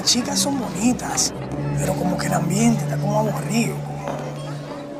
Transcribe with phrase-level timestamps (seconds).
[0.00, 1.30] Las chicas son bonitas,
[1.78, 3.76] pero como que el ambiente está como aburrido.
[3.84, 4.06] Como,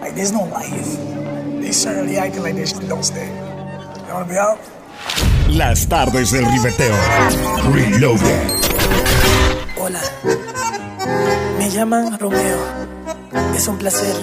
[0.03, 0.99] like, there's no life.
[1.59, 3.31] They certainly acting like they don't stay.
[4.05, 4.59] ¿Me han olvidado?
[5.49, 6.95] Las tardes del ribeteo.
[7.73, 8.50] Reloaded.
[9.81, 10.03] Hola.
[11.57, 12.59] Me llaman Romeo.
[13.57, 14.14] Es un placer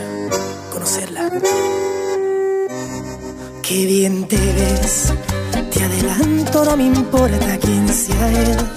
[0.72, 1.32] conocerla.
[3.64, 5.12] Qué bien te ves.
[5.74, 8.77] Te adelanto, no me importa quién sea él.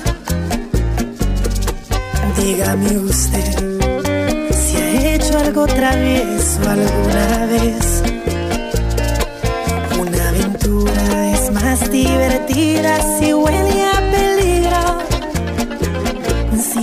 [2.51, 3.81] Dígame usted
[4.51, 8.03] si ha hecho algo travieso alguna vez.
[10.01, 14.00] Una aventura es más divertida si huele a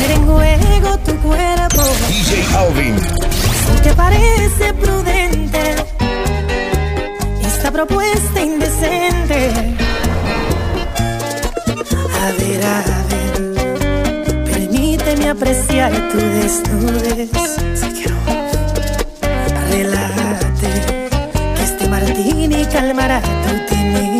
[0.00, 1.82] Poner en juego tu cuerpo.
[2.08, 2.96] DJ Alvin.
[2.98, 5.74] Si te parece prudente
[7.44, 9.50] esta propuesta indecente.
[12.18, 17.30] A ver, a ver, permíteme apreciar tu desnudez.
[17.74, 18.16] Si quiero,
[19.70, 21.10] relájate,
[21.56, 24.19] que este martini calmará tu timidez.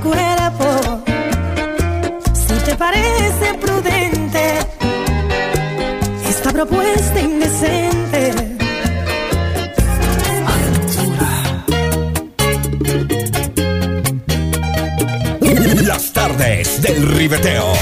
[0.00, 1.02] Cuerpo
[2.32, 4.58] si te parece prudente
[6.28, 8.50] esta propuesta indecente.
[15.86, 17.72] Las tardes del ribeteo.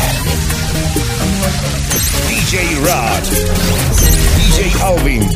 [2.28, 3.24] DJ Rod.
[4.36, 5.28] DJ Alvin.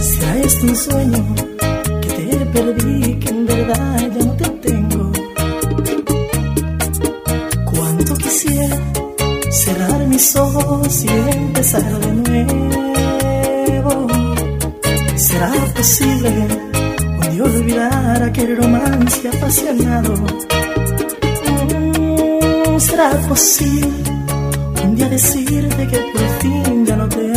[0.00, 1.34] ¿Será este un sueño
[2.02, 3.37] que te perdí, que
[3.68, 5.12] en verdad ya no te tengo?
[7.64, 8.76] Cuánto quisiera
[9.50, 14.06] cerrar mis ojos y empezar de nuevo.
[15.16, 16.48] ¿Será posible
[17.20, 20.14] un día olvidar aquel romance apasionado?
[21.46, 23.88] Mm, ¿Será posible
[24.84, 27.32] un día decirte que por fin ya no te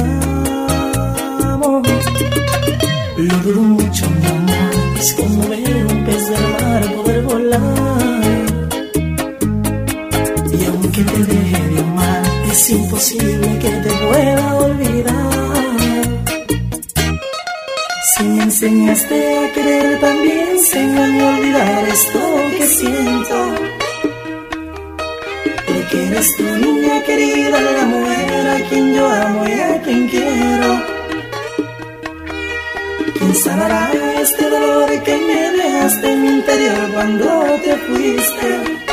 [1.44, 1.82] amo?
[3.18, 5.44] Lo dudo mucho, mi amor, es como
[12.52, 15.14] es imposible que te pueda olvidar.
[18.12, 22.20] Si me enseñaste a querer, también enséñame a olvidar esto
[22.58, 23.38] que siento.
[25.68, 30.72] Porque eres tu niña querida, la mujer a quien yo amo y a quien quiero.
[33.18, 33.92] ¿Quién sanará
[34.22, 37.26] este dolor que me dejaste en mi interior cuando
[37.64, 38.91] te fuiste?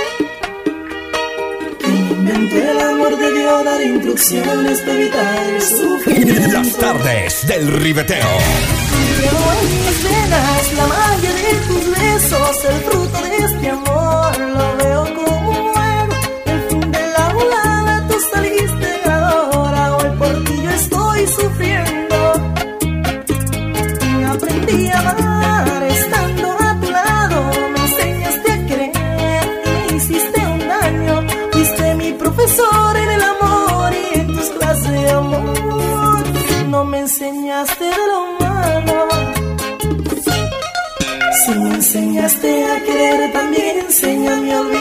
[3.48, 6.52] Debió dar instrucciones para evitar el sufrimiento?
[6.52, 8.28] Las tardes del ribeteo.
[9.20, 14.67] Llevo en mis venas la magia de tus besos, el fruto de este amor.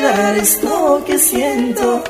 [0.07, 2.03] negar esto que siento.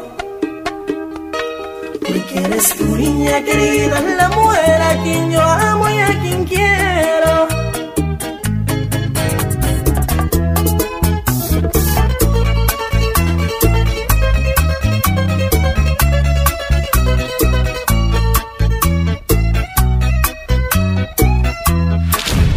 [2.01, 7.47] Porque eres tu niña querida, la mujer a quien yo amo y a quien quiero.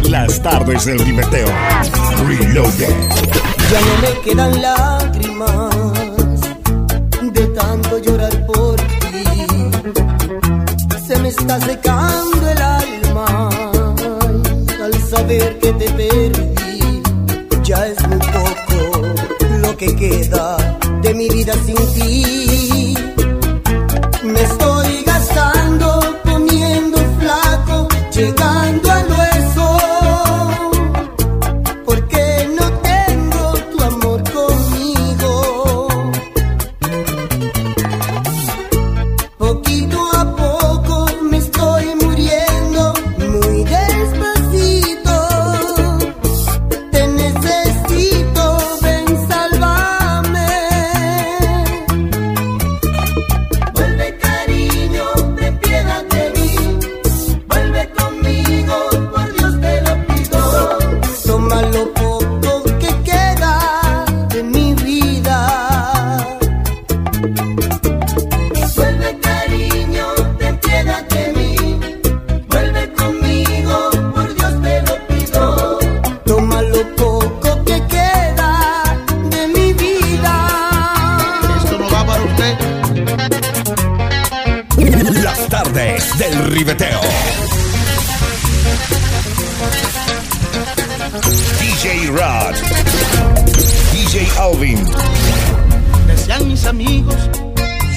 [0.09, 1.47] Las tardes del ribeteo.
[2.27, 3.31] Reloaded.
[3.71, 5.10] Ya no me quedan las
[7.91, 9.23] puedo llorar por ti.
[11.07, 13.49] Se me está secando el alma
[14.83, 17.03] al saber que te perdí.
[17.63, 19.07] Ya es muy poco
[19.61, 20.57] lo que queda
[21.01, 22.30] de mi vida sin ti.
[96.61, 97.15] mis amigos,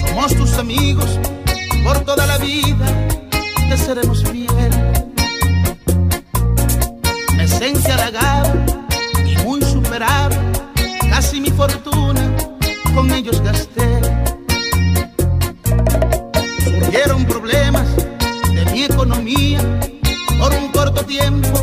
[0.07, 1.19] somos tus amigos,
[1.83, 2.87] por toda la vida
[3.69, 4.71] te seremos fiel.
[7.37, 8.53] Me sentí halagado
[9.27, 10.35] y muy superado,
[11.11, 12.35] casi mi fortuna
[12.95, 14.01] con ellos gasté.
[16.65, 17.87] Surgieron problemas
[18.55, 19.61] de mi economía
[20.39, 21.54] por un corto tiempo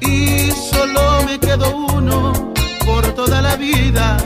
[0.00, 2.32] Y solo me quedó uno
[2.86, 4.16] por toda la vida.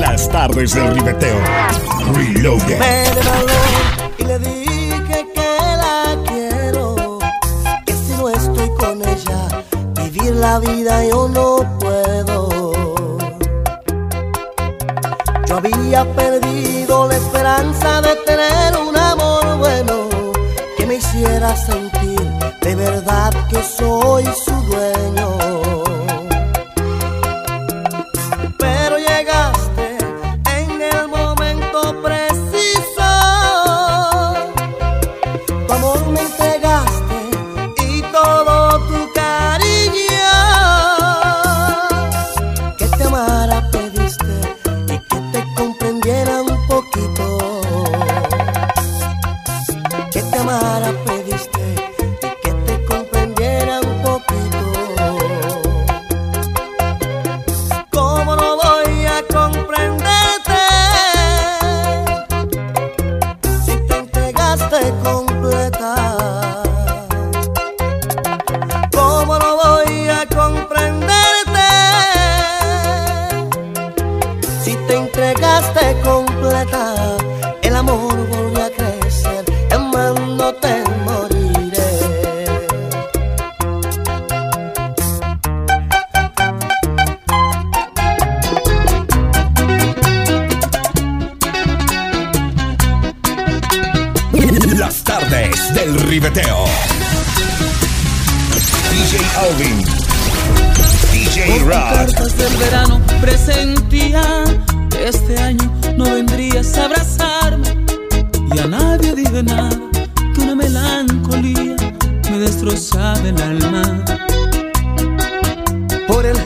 [0.00, 1.38] Las tardes del ribeteo.
[2.14, 2.97] Reloaded.
[50.48, 51.07] amar a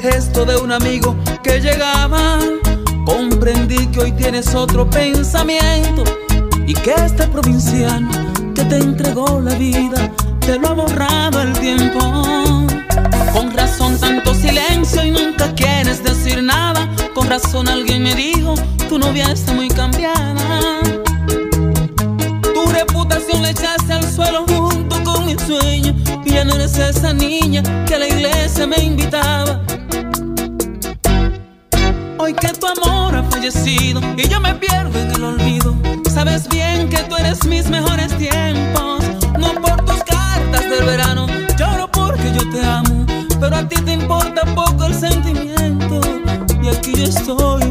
[0.01, 2.39] gesto de un amigo que llegaba.
[3.05, 6.05] Comprendí que hoy tienes otro pensamiento
[6.67, 8.11] y que este provinciano
[8.55, 12.01] que te entregó la vida te lo ha borrado el tiempo.
[13.33, 16.89] Con razón tanto silencio y nunca quieres decir nada.
[17.15, 18.55] Con razón alguien me dijo,
[18.89, 20.81] tu novia está muy cambiada.
[22.55, 25.95] Tu reputación le echaste al suelo junto con mi sueño.
[26.25, 29.61] Y ya no eres esa niña que a la iglesia me invitaba.
[32.23, 35.75] Hoy que tu amor ha fallecido y yo me pierdo en el olvido.
[36.09, 39.03] Sabes bien que tú eres mis mejores tiempos.
[39.41, 41.27] No por tus cartas del verano,
[41.59, 43.05] lloro porque yo te amo.
[43.41, 46.01] Pero a ti te importa poco el sentimiento.
[46.63, 47.62] Y aquí yo estoy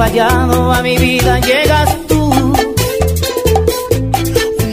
[0.00, 0.72] fallado.
[0.72, 2.22] A mi vida llegas tú.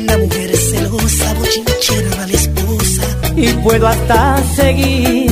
[0.02, 3.04] Una mujer celosa, bochinchera, mala esposa.
[3.36, 5.27] Y puedo hasta seguir.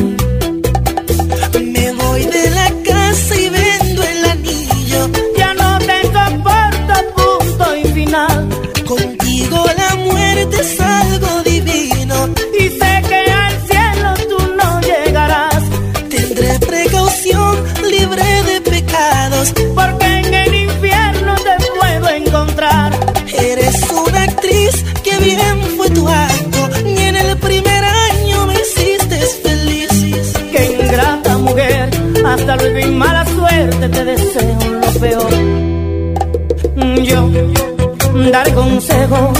[38.35, 39.39] dar consejos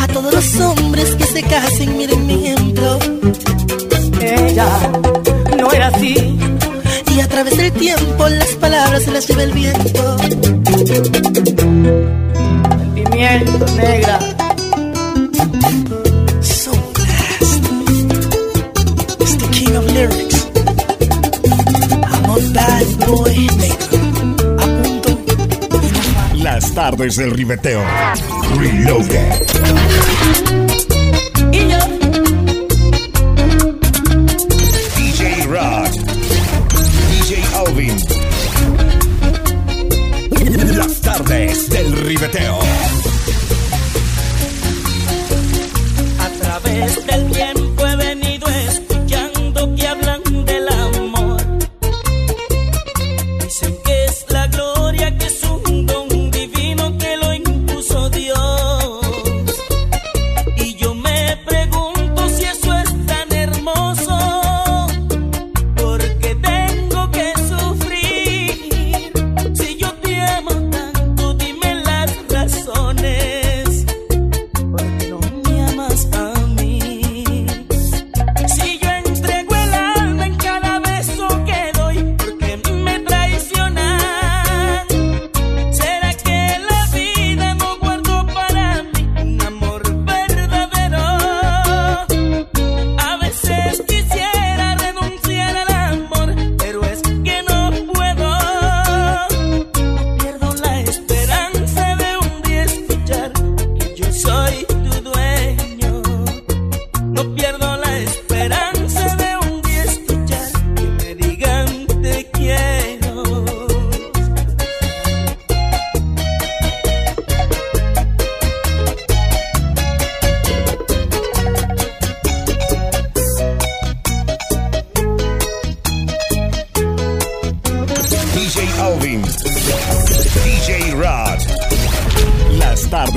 [0.00, 2.98] a todos los hombres que se casen, miren mi ejemplo.
[4.20, 4.68] Ella
[5.56, 6.40] no era así.
[7.14, 10.16] Y a través del tiempo las palabras se las lleva el viento.
[12.96, 14.41] Sentimiento negra.
[26.90, 27.80] tardes del ribeteo.
[28.58, 29.32] Reloaded.
[40.76, 42.58] Las tardes del ribeteo.
[46.18, 47.61] A través del tiempo.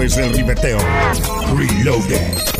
[0.06, 0.78] es el ribeteo.
[1.56, 2.55] Reloaded.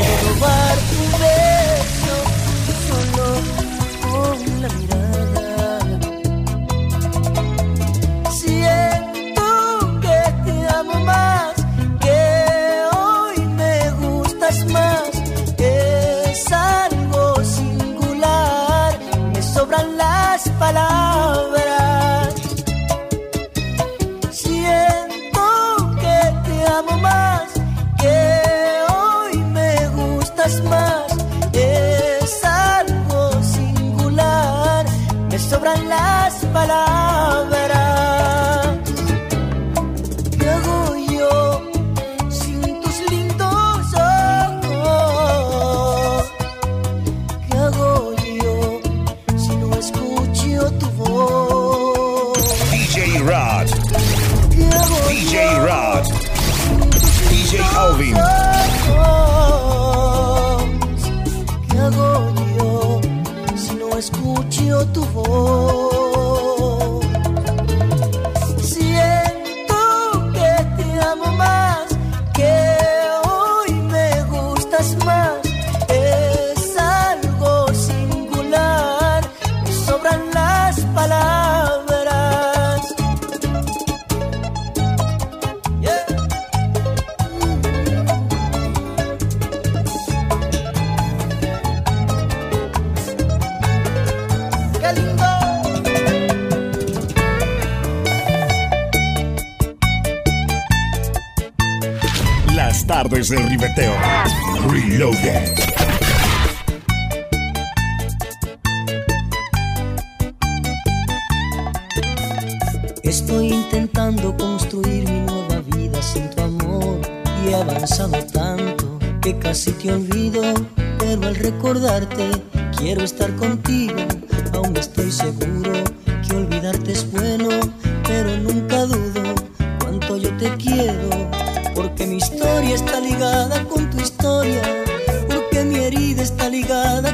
[0.00, 0.67] away.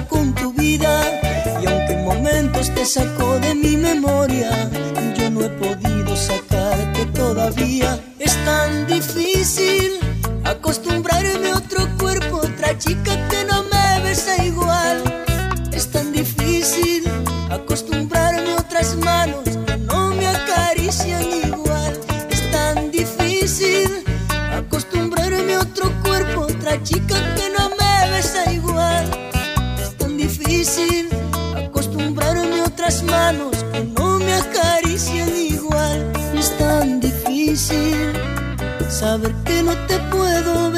[0.09, 1.03] con tu vida.
[1.63, 4.71] Y aunque momentos te sacó de mi memoria,
[5.17, 7.99] yo no he podido sacarte todavía.
[8.19, 9.99] Es tan difícil
[10.45, 11.44] acostumbrarme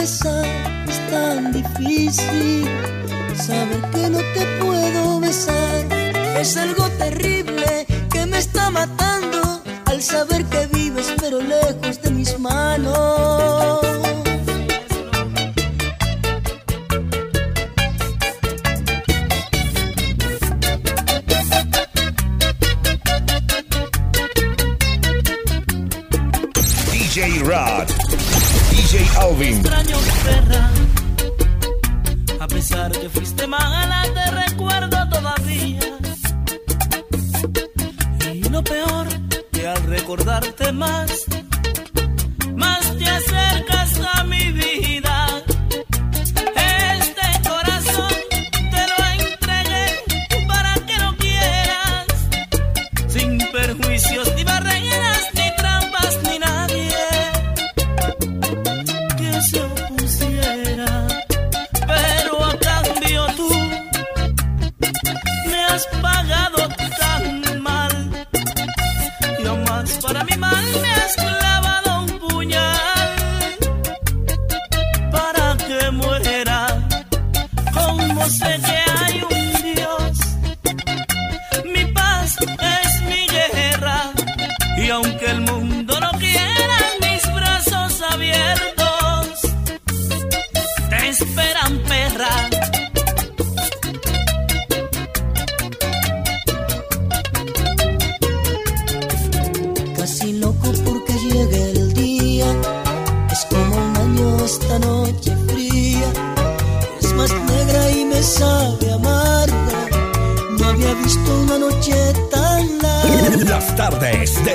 [0.07, 0.21] es
[1.11, 2.69] tan difícil.
[3.35, 5.85] Saber que no te puedo besar
[6.41, 12.39] es algo terrible que me está matando al saber que vives pero lejos de mis
[12.39, 13.81] manos.
[26.93, 28.26] DJ Rod.
[28.71, 29.55] DJ Alvin.
[29.59, 30.71] Extraño perra,
[32.41, 35.81] a pesar que fuiste mala, te recuerdo todavía.
[38.33, 39.07] Y lo peor,
[39.53, 41.25] que al recordarte más,
[42.55, 43.76] más te acercas.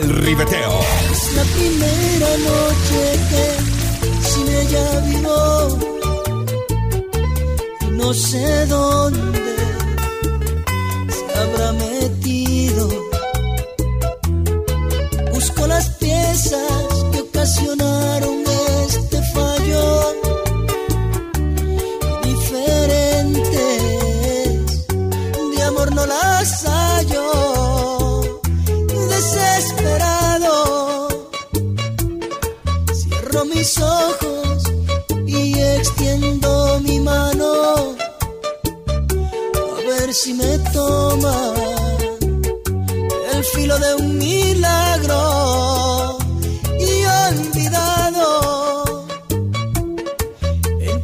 [0.01, 0.79] El Ribeteo.
[1.11, 3.45] Es la primera noche que
[4.29, 5.79] sin ella vivo.
[7.91, 9.55] No sé dónde
[11.09, 12.89] se habrá metido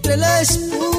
[0.08, 0.97] entre la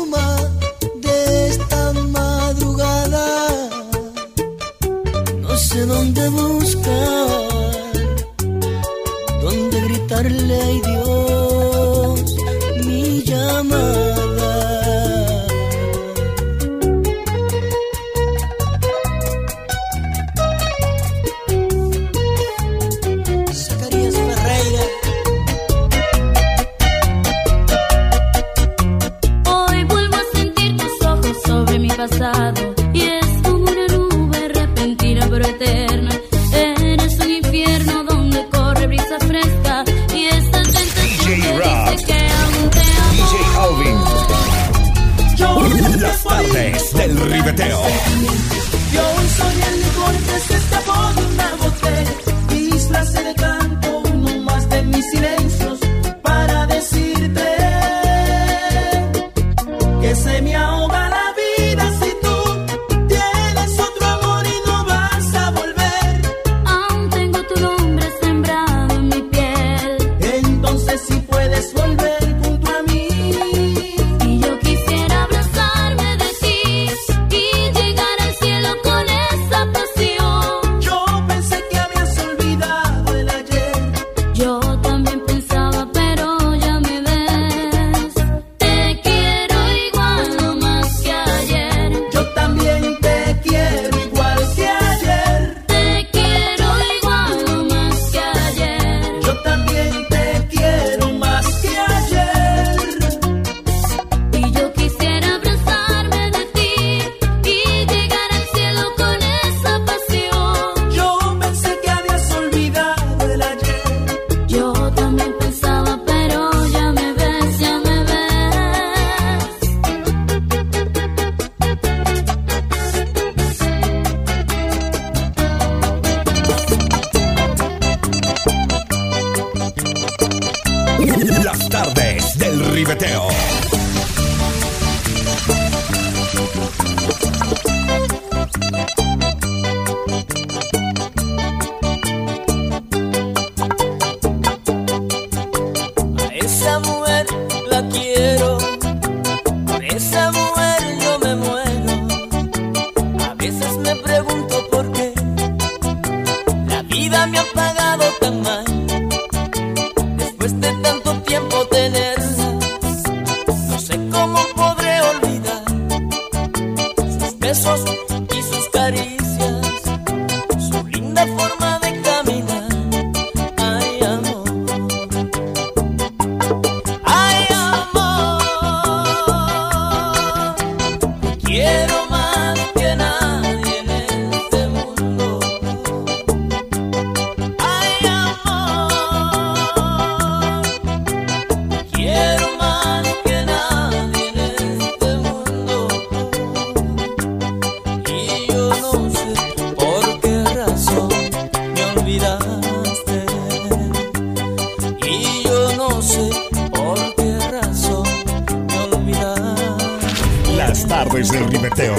[211.05, 211.95] tardes del ribeteo.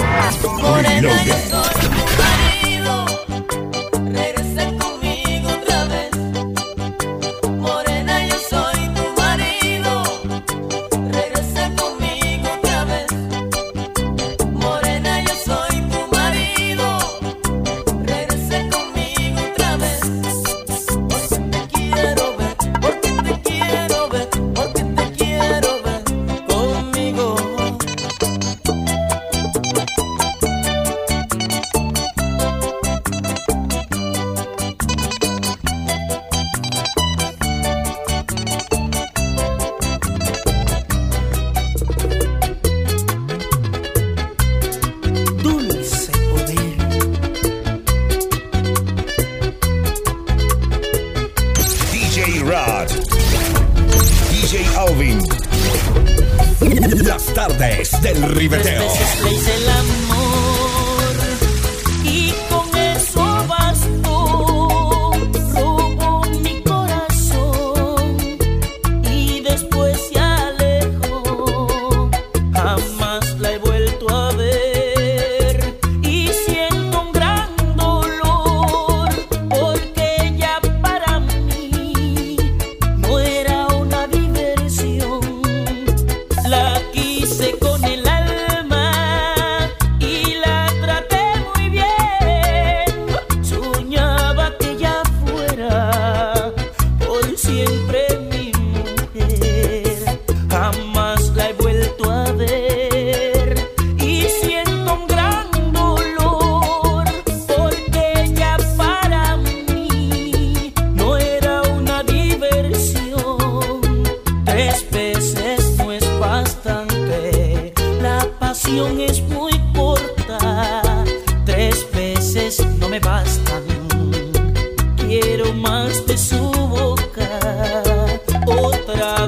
[0.82, 1.99] Reloaded.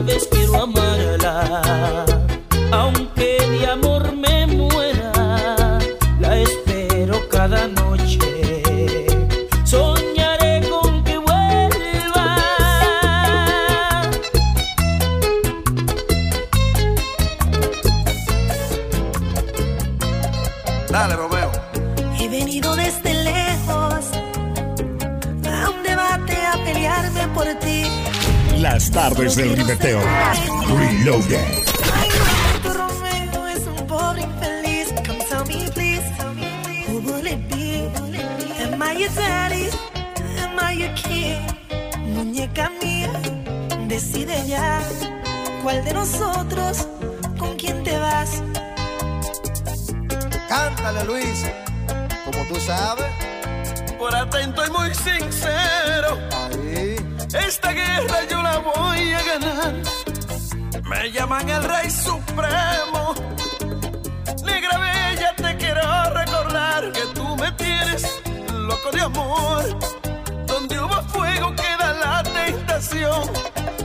[0.07, 0.32] this
[68.91, 69.79] de amor.
[70.47, 73.23] Donde hubo fuego queda la tentación.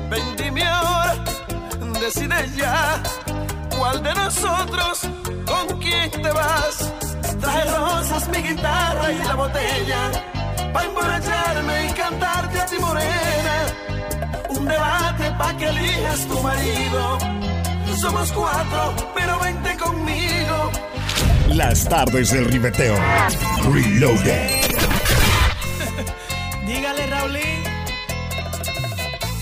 [0.10, 1.16] Ven, dime ahora,
[2.00, 3.02] decide ya.
[3.78, 5.02] ¿Cuál de nosotros
[5.46, 6.94] con quién te vas?
[7.40, 10.12] Trae rosas, mi guitarra y la botella.
[10.74, 13.56] Pa' emborracharme y cantarte a ti morena.
[14.50, 17.18] Un debate pa' que elijas tu marido.
[17.98, 20.72] Somos cuatro, pero vente conmigo.
[21.50, 22.96] Las tardes del ribeteo.
[23.72, 24.67] Reloaded.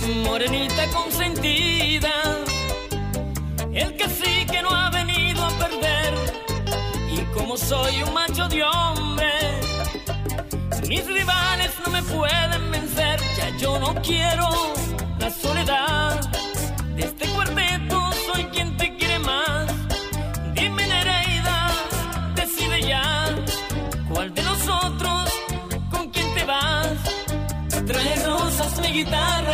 [0.07, 2.11] Morenita consentida,
[3.73, 6.13] el que sí que no ha venido a perder.
[7.11, 9.31] Y como soy un macho de hombre,
[10.87, 13.19] mis rivales no me pueden vencer.
[13.35, 14.47] Ya yo no quiero
[15.17, 16.19] la soledad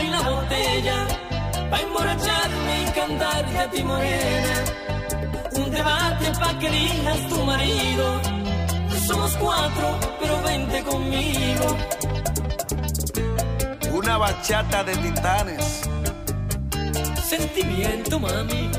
[0.04, 1.08] y la botella
[1.70, 4.54] Pa' emborracharme y cantarte a ti morena
[5.56, 8.22] Un debate pa' que elijas tu marido
[9.08, 11.78] Somos cuatro, pero vente conmigo
[13.93, 15.82] Una bachata de titanes.
[17.30, 18.70] Sentimiento, mami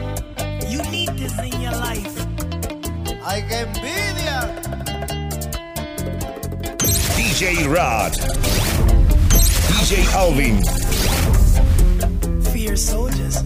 [0.68, 2.26] You need this in your life.
[3.24, 4.38] ¡Ay, qué envidia!
[7.16, 8.12] DJ Rod.
[9.68, 10.60] DJ Alvin.
[12.76, 13.44] Soldiers.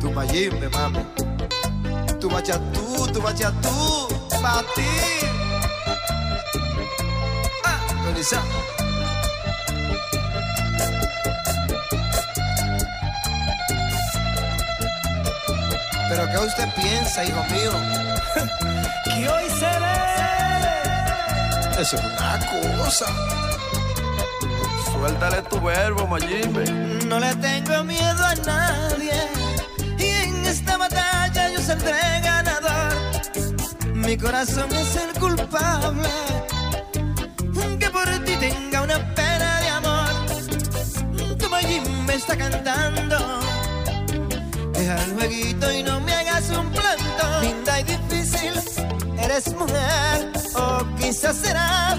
[0.00, 1.00] Tu mayimbe, mami.
[2.20, 4.08] Tu bachatú, tu bachatú.
[4.40, 4.88] Pa' ti.
[7.64, 7.80] Ah.
[16.08, 17.72] ¿Pero qué usted piensa, hijo mío?
[19.04, 19.96] Que hoy seré.
[21.80, 22.38] Eso es una
[22.78, 23.06] cosa.
[25.06, 26.64] Suéltale tu verbo, Mayimbe.
[27.06, 29.12] No le tengo miedo a nadie
[30.00, 31.94] y en esta batalla yo saldré
[32.24, 32.92] ganador.
[33.94, 36.08] Mi corazón es el culpable
[37.78, 41.38] que por ti tenga una pena de amor.
[41.38, 43.16] Tu Mayim me está cantando.
[44.72, 47.40] Deja el jueguito y no me hagas un planto.
[47.42, 48.54] Linda y difícil,
[49.20, 51.96] eres mujer o quizás será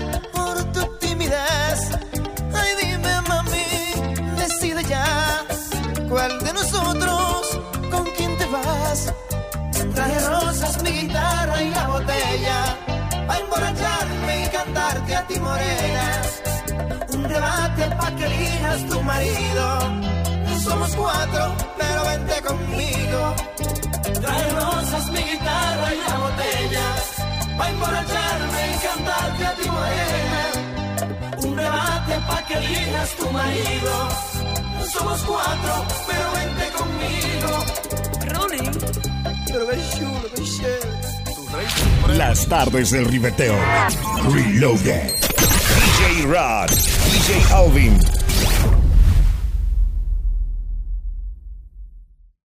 [14.78, 16.22] cantarte a ti morena.
[17.14, 19.66] Un debate pa' que elijas tu marido.
[20.64, 21.44] Somos cuatro,
[21.78, 23.22] pero vente conmigo.
[24.22, 26.86] Trae rosas, mi guitarra y la botella.
[27.58, 30.42] Pa' emborracharme y cantarte a ti morena.
[31.48, 33.94] Un debate pa' que elijas tu marido.
[34.94, 35.74] Somos cuatro,
[36.08, 37.52] pero vente conmigo.
[39.50, 41.17] Pero ven chulo, ven chévere.
[42.08, 43.56] Las tardes del ribeteo.
[44.32, 45.12] Reloaded.
[45.12, 46.70] DJ Rod.
[46.70, 48.17] DJ Alvin.